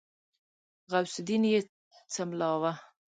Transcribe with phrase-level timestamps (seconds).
[0.91, 1.59] غوث الدين يې
[2.13, 2.71] څملاوه.